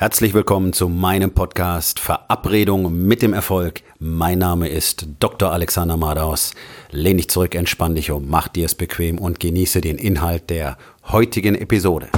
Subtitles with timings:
[0.00, 3.82] Herzlich willkommen zu meinem Podcast Verabredung mit dem Erfolg.
[3.98, 5.50] Mein Name ist Dr.
[5.50, 6.54] Alexander Madaus.
[6.92, 10.78] Lehn dich zurück, entspann dich um, mach dir es bequem und genieße den Inhalt der
[11.08, 12.10] heutigen Episode.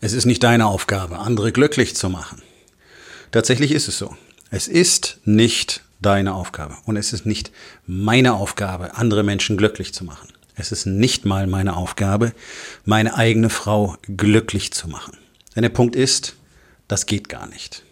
[0.00, 2.40] Es ist nicht deine Aufgabe, andere glücklich zu machen.
[3.32, 4.14] Tatsächlich ist es so.
[4.54, 7.50] Es ist nicht deine Aufgabe und es ist nicht
[7.86, 10.28] meine Aufgabe, andere Menschen glücklich zu machen.
[10.56, 12.34] Es ist nicht mal meine Aufgabe,
[12.84, 15.16] meine eigene Frau glücklich zu machen.
[15.56, 16.36] Denn der Punkt ist,
[16.86, 17.82] das geht gar nicht.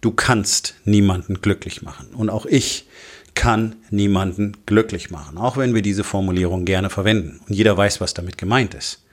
[0.00, 2.06] Du kannst niemanden glücklich machen.
[2.14, 2.88] Und auch ich
[3.34, 7.40] kann niemanden glücklich machen, auch wenn wir diese Formulierung gerne verwenden.
[7.46, 9.05] Und jeder weiß, was damit gemeint ist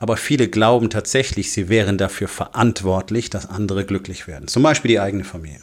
[0.00, 4.48] aber viele glauben tatsächlich, sie wären dafür verantwortlich, dass andere glücklich werden.
[4.48, 5.60] Zum Beispiel die eigene Familie.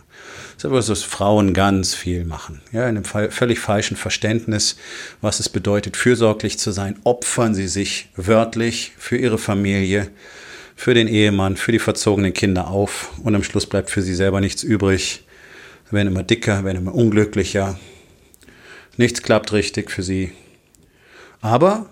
[0.54, 2.62] Das ist etwas, was Frauen ganz viel machen.
[2.72, 4.78] Ja, in einem völlig falschen Verständnis,
[5.22, 10.08] was es bedeutet, fürsorglich zu sein, opfern sie sich wörtlich für ihre Familie,
[10.76, 14.40] für den Ehemann, für die verzogenen Kinder auf und am Schluss bleibt für sie selber
[14.40, 15.26] nichts übrig.
[15.90, 17.80] Sie werden immer dicker, werden immer unglücklicher.
[18.98, 20.32] Nichts klappt richtig für sie.
[21.42, 21.90] Aber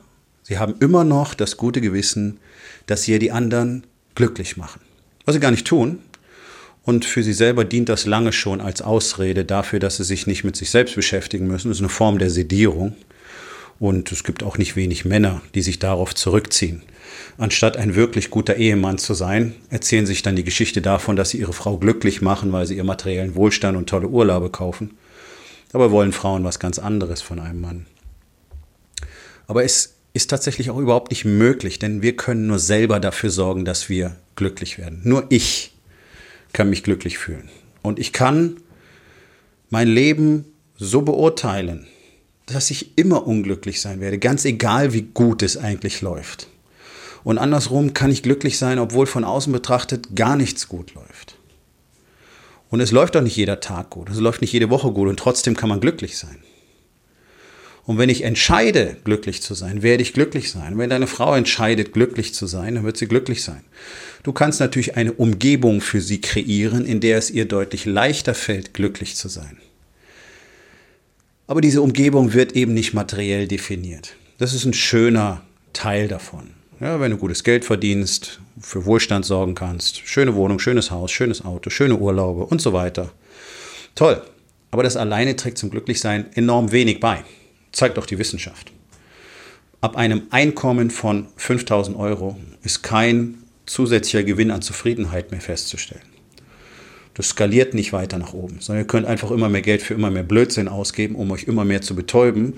[0.47, 2.39] Sie haben immer noch das gute Gewissen,
[2.85, 4.79] dass sie die anderen glücklich machen.
[5.25, 5.99] Was sie gar nicht tun.
[6.83, 10.43] Und für sie selber dient das lange schon als Ausrede dafür, dass sie sich nicht
[10.43, 11.69] mit sich selbst beschäftigen müssen.
[11.69, 12.95] Das ist eine Form der Sedierung.
[13.79, 16.83] Und es gibt auch nicht wenig Männer, die sich darauf zurückziehen.
[17.39, 21.39] Anstatt ein wirklich guter Ehemann zu sein, erzählen sich dann die Geschichte davon, dass sie
[21.39, 24.91] ihre Frau glücklich machen, weil sie ihr materiellen Wohlstand und tolle Urlaube kaufen.
[25.71, 27.87] Dabei wollen Frauen was ganz anderes von einem Mann.
[29.47, 33.65] Aber es ist tatsächlich auch überhaupt nicht möglich, denn wir können nur selber dafür sorgen,
[33.65, 35.01] dass wir glücklich werden.
[35.03, 35.73] Nur ich
[36.53, 37.49] kann mich glücklich fühlen.
[37.81, 38.55] Und ich kann
[39.69, 40.45] mein Leben
[40.77, 41.85] so beurteilen,
[42.45, 46.47] dass ich immer unglücklich sein werde, ganz egal wie gut es eigentlich läuft.
[47.25, 51.35] Und andersrum kann ich glücklich sein, obwohl von außen betrachtet gar nichts gut läuft.
[52.69, 55.19] Und es läuft doch nicht jeder Tag gut, es läuft nicht jede Woche gut und
[55.19, 56.37] trotzdem kann man glücklich sein.
[57.85, 60.77] Und wenn ich entscheide, glücklich zu sein, werde ich glücklich sein.
[60.77, 63.61] Wenn deine Frau entscheidet, glücklich zu sein, dann wird sie glücklich sein.
[64.23, 68.73] Du kannst natürlich eine Umgebung für sie kreieren, in der es ihr deutlich leichter fällt,
[68.73, 69.57] glücklich zu sein.
[71.45, 74.15] Aber diese Umgebung wird eben nicht materiell definiert.
[74.39, 75.43] Das ist ein schöner
[75.73, 76.49] Teil davon.
[76.79, 81.45] Ja, wenn du gutes Geld verdienst, für Wohlstand sorgen kannst, schöne Wohnung, schönes Haus, schönes
[81.45, 83.11] Auto, schöne Urlaube und so weiter.
[83.93, 84.23] Toll.
[84.71, 87.23] Aber das alleine trägt zum Glücklichsein enorm wenig bei
[87.75, 88.71] zeigt auch die Wissenschaft.
[89.81, 96.01] Ab einem Einkommen von 5000 Euro ist kein zusätzlicher Gewinn an Zufriedenheit mehr festzustellen.
[97.13, 100.11] Das skaliert nicht weiter nach oben, sondern ihr könnt einfach immer mehr Geld für immer
[100.11, 102.55] mehr Blödsinn ausgeben, um euch immer mehr zu betäuben,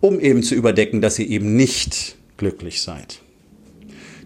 [0.00, 3.20] um eben zu überdecken, dass ihr eben nicht glücklich seid.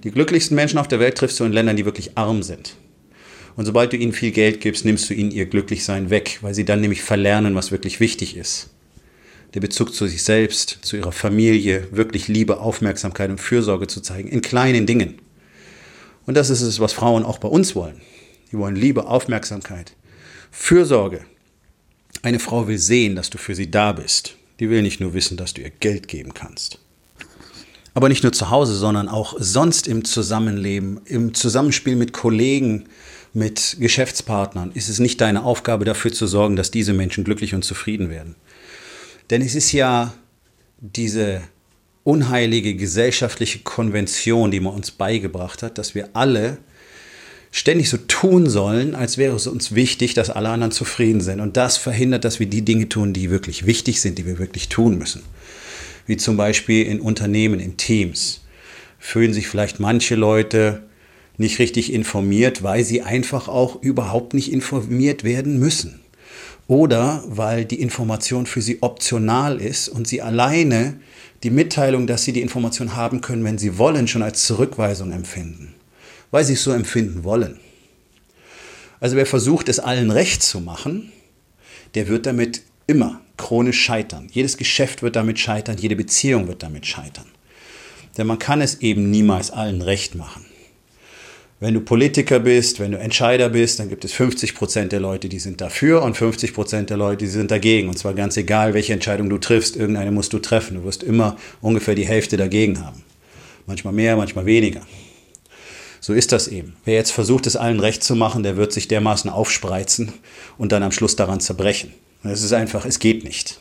[0.05, 2.77] Die glücklichsten Menschen auf der Welt triffst du in Ländern, die wirklich arm sind.
[3.57, 6.65] Und sobald du ihnen viel Geld gibst, nimmst du ihnen ihr Glücklichsein weg, weil sie
[6.65, 8.74] dann nämlich verlernen, was wirklich wichtig ist
[9.55, 14.29] der Bezug zu sich selbst, zu ihrer Familie, wirklich Liebe, Aufmerksamkeit und Fürsorge zu zeigen,
[14.29, 15.21] in kleinen Dingen.
[16.27, 18.01] Und das ist es, was Frauen auch bei uns wollen.
[18.51, 19.95] Die wollen Liebe, Aufmerksamkeit,
[20.51, 21.21] Fürsorge.
[22.23, 24.37] Eine Frau will sehen, dass du für sie da bist.
[24.61, 26.79] Die will nicht nur wissen, dass du ihr Geld geben kannst.
[27.93, 32.87] Aber nicht nur zu Hause, sondern auch sonst im Zusammenleben, im Zusammenspiel mit Kollegen,
[33.33, 37.65] mit Geschäftspartnern ist es nicht deine Aufgabe dafür zu sorgen, dass diese Menschen glücklich und
[37.65, 38.37] zufrieden werden.
[39.31, 40.15] Denn es ist ja
[40.81, 41.43] diese
[42.03, 46.59] unheilige gesellschaftliche Konvention, die man uns beigebracht hat, dass wir alle
[47.51, 51.41] ständig so tun sollen, als wäre es uns wichtig, dass alle anderen zufrieden sind.
[51.41, 54.69] Und das verhindert, dass wir die Dinge tun, die wirklich wichtig sind, die wir wirklich
[54.69, 55.23] tun müssen.
[56.07, 58.43] Wie zum Beispiel in Unternehmen, in Teams.
[58.99, 60.83] Fühlen sich vielleicht manche Leute
[61.39, 66.04] nicht richtig informiert, weil sie einfach auch überhaupt nicht informiert werden müssen
[66.67, 70.99] oder weil die Information für sie optional ist und sie alleine
[71.43, 75.75] die Mitteilung, dass sie die Information haben können, wenn sie wollen, schon als Zurückweisung empfinden,
[76.31, 77.61] weil sie es so empfinden wollen.
[79.01, 81.13] Also wer versucht, es allen recht zu machen,
[81.95, 84.29] der wird damit immer chronisch scheitern.
[84.33, 87.27] Jedes Geschäft wird damit scheitern, jede Beziehung wird damit scheitern.
[88.17, 90.47] Denn man kann es eben niemals allen recht machen.
[91.65, 95.31] Wenn du Politiker bist, wenn du Entscheider bist, dann gibt es 50 Prozent der Leute,
[95.31, 97.89] die sind dafür und 50 Prozent der Leute, die sind dagegen.
[97.89, 100.77] Und zwar ganz egal, welche Entscheidung du triffst, irgendeine musst du treffen.
[100.77, 103.03] Du wirst immer ungefähr die Hälfte dagegen haben.
[103.65, 104.83] Manchmal mehr, manchmal weniger.
[106.03, 106.77] So ist das eben.
[106.85, 110.13] Wer jetzt versucht, es allen recht zu machen, der wird sich dermaßen aufspreizen
[110.59, 111.95] und dann am Schluss daran zerbrechen.
[112.25, 113.59] es ist einfach, es geht nicht.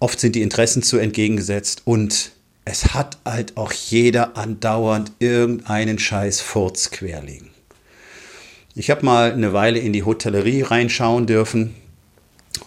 [0.00, 2.32] Oft sind die Interessen zu entgegengesetzt und
[2.66, 7.50] es hat halt auch jeder andauernd irgendeinen scheiß Furz querlegen.
[8.74, 11.76] Ich habe mal eine Weile in die Hotellerie reinschauen dürfen,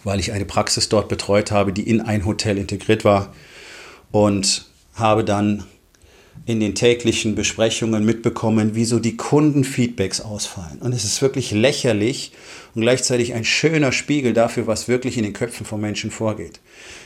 [0.02, 3.34] weil ich eine Praxis dort betreut habe, die in ein Hotel integriert war
[4.10, 4.64] und
[4.94, 5.64] habe dann
[6.46, 10.78] in den täglichen Besprechungen mitbekommen, wie so die Kundenfeedbacks ausfallen.
[10.80, 12.32] Und es ist wirklich lächerlich
[12.74, 16.60] und gleichzeitig ein schöner Spiegel dafür, was wirklich in den Köpfen von Menschen vorgeht.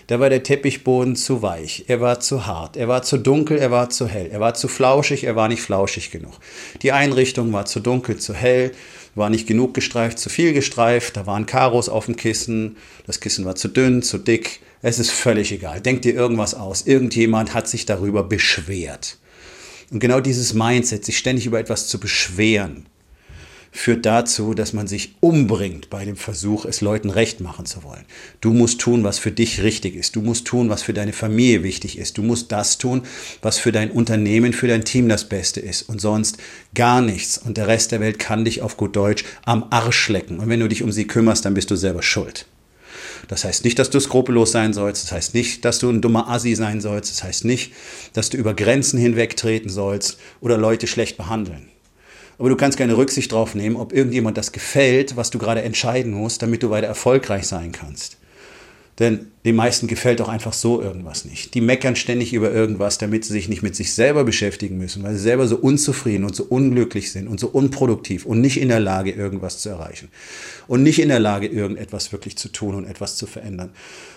[0.07, 3.71] Da war der Teppichboden zu weich, er war zu hart, er war zu dunkel, er
[3.71, 6.35] war zu hell, er war zu flauschig, er war nicht flauschig genug.
[6.83, 8.73] Die Einrichtung war zu dunkel, zu hell,
[9.15, 12.77] war nicht genug gestreift, zu viel gestreift, da waren Karos auf dem Kissen,
[13.07, 14.61] das Kissen war zu dünn, zu dick.
[14.83, 15.81] Es ist völlig egal.
[15.81, 16.83] Denk dir irgendwas aus.
[16.83, 19.19] Irgendjemand hat sich darüber beschwert.
[19.91, 22.87] Und genau dieses Mindset, sich ständig über etwas zu beschweren,
[23.77, 28.05] führt dazu, dass man sich umbringt bei dem Versuch, es Leuten recht machen zu wollen.
[28.41, 30.15] Du musst tun, was für dich richtig ist.
[30.15, 32.17] Du musst tun, was für deine Familie wichtig ist.
[32.17, 33.03] Du musst das tun,
[33.43, 36.39] was für dein Unternehmen, für dein Team das Beste ist und sonst
[36.75, 37.37] gar nichts.
[37.37, 40.39] Und der Rest der Welt kann dich auf gut Deutsch am Arsch lecken.
[40.39, 42.47] Und wenn du dich um sie kümmerst, dann bist du selber schuld.
[43.27, 45.03] Das heißt nicht, dass du skrupellos sein sollst.
[45.03, 47.11] Das heißt nicht, dass du ein dummer Assi sein sollst.
[47.11, 47.73] Das heißt nicht,
[48.13, 51.74] dass du über Grenzen hinwegtreten sollst oder Leute schlecht behandeln
[52.39, 56.13] aber du kannst keine Rücksicht drauf nehmen, ob irgendjemand das gefällt, was du gerade entscheiden
[56.13, 58.19] musst, damit du weiter erfolgreich sein kannst.
[59.01, 61.55] Denn den meisten gefällt auch einfach so irgendwas nicht.
[61.55, 65.15] Die meckern ständig über irgendwas, damit sie sich nicht mit sich selber beschäftigen müssen, weil
[65.15, 68.79] sie selber so unzufrieden und so unglücklich sind und so unproduktiv und nicht in der
[68.79, 70.09] Lage, irgendwas zu erreichen.
[70.69, 73.71] Und nicht in der Lage, irgendetwas wirklich zu tun und etwas zu verändern.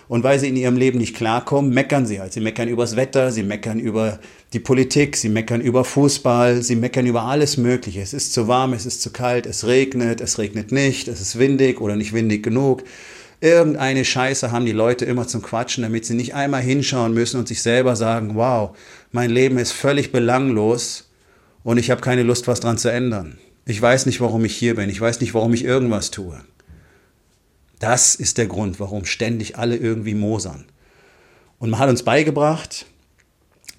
[0.07, 2.31] Und weil sie in ihrem Leben nicht klarkommen, meckern sie halt.
[2.31, 4.19] Sie meckern übers Wetter, sie meckern über
[4.53, 8.01] die Politik, sie meckern über Fußball, sie meckern über alles Mögliche.
[8.01, 11.39] Es ist zu warm, es ist zu kalt, es regnet, es regnet nicht, es ist
[11.39, 12.83] windig oder nicht windig genug.
[13.39, 17.47] Irgendeine Scheiße haben die Leute immer zum Quatschen, damit sie nicht einmal hinschauen müssen und
[17.47, 18.75] sich selber sagen, wow,
[19.11, 21.09] mein Leben ist völlig belanglos
[21.63, 23.37] und ich habe keine Lust, was dran zu ändern.
[23.65, 24.89] Ich weiß nicht, warum ich hier bin.
[24.89, 26.39] Ich weiß nicht, warum ich irgendwas tue.
[27.79, 30.65] Das ist der Grund, warum ständig alle irgendwie mosern.
[31.59, 32.85] Und man hat uns beigebracht,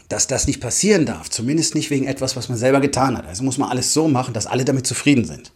[0.08, 1.30] dass das nicht passieren darf.
[1.30, 3.26] Zumindest nicht wegen etwas, was man selber getan hat.
[3.26, 5.52] Also muss man alles so machen, dass alle damit zufrieden sind.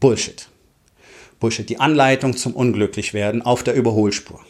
[0.00, 0.48] Bullshit.
[1.40, 4.40] Bullshit, die Anleitung zum Unglücklichwerden auf der Überholspur.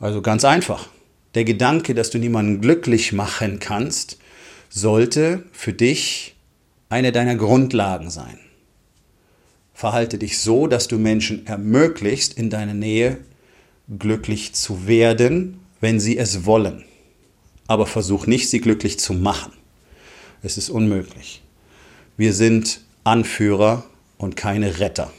[0.00, 0.88] Also ganz einfach.
[1.34, 4.18] Der Gedanke, dass du niemanden glücklich machen kannst,
[4.68, 6.34] sollte für dich
[6.88, 8.38] eine deiner Grundlagen sein.
[9.72, 13.18] Verhalte dich so, dass du Menschen ermöglicht, in deiner Nähe
[13.98, 16.84] glücklich zu werden, wenn sie es wollen.
[17.66, 19.52] Aber versuch nicht, sie glücklich zu machen.
[20.42, 21.42] Es ist unmöglich.
[22.16, 23.84] Wir sind Anführer
[24.18, 25.12] und keine Retter.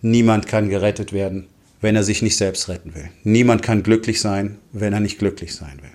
[0.00, 1.48] Niemand kann gerettet werden,
[1.80, 3.10] wenn er sich nicht selbst retten will.
[3.24, 5.90] Niemand kann glücklich sein, wenn er nicht glücklich sein will.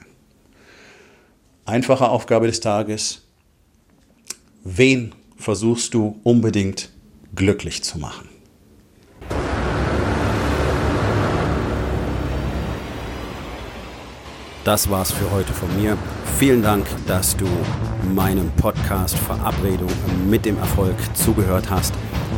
[1.66, 3.22] Einfache Aufgabe des Tages.
[4.66, 6.90] Wen versuchst du unbedingt
[7.34, 8.28] glücklich zu machen?
[14.66, 15.98] Das war's für heute von mir.
[16.40, 17.46] Vielen Dank, dass du
[18.14, 19.92] meinem Podcast Verabredung
[20.30, 21.94] mit dem Erfolg zugehört hast.